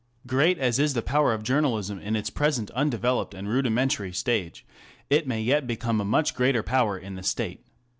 ii. 0.23 0.29
Great 0.29 0.57
as 0.57 0.79
is 0.79 0.95
the 0.95 1.03
power 1.03 1.31
of 1.31 1.43
journalism 1.43 1.99
in 1.99 2.15
its 2.15 2.31
present 2.31 2.71
undeveloped 2.71 3.35
and 3.35 3.47
rudimentary 3.47 4.11
stage, 4.11 4.65
it 5.11 5.27
may 5.27 5.39
yet 5.39 5.67
become 5.67 6.01
a 6.01 6.03
much 6.03 6.33
greater 6.33 6.63
power 6.63 6.97
in 6.97 7.13
the 7.13 7.21
State. 7.21 7.63